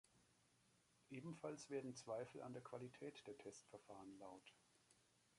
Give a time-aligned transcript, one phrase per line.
[1.11, 4.51] Ebenfalls werden Zweifel an der Qualität der Testverfahren laut.